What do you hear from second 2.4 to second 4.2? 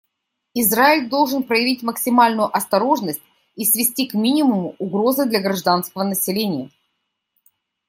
осторожность и свести к